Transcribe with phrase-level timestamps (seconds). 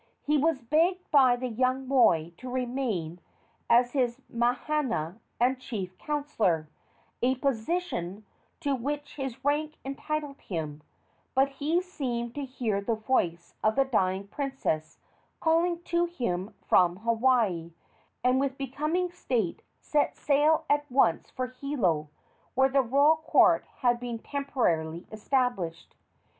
[0.23, 3.19] He was begged by the young moi to remain
[3.69, 6.67] as his mahana and chief counsellor,
[7.21, 8.25] a position
[8.61, 10.81] to which his rank entitled him;
[11.35, 14.97] but he seemed to hear the voice of the dying princess
[15.39, 17.71] calling to him from Hawaii,
[18.23, 22.09] and with becoming state set sail at once for Hilo,
[22.55, 25.93] where the royal court had been temporarily established.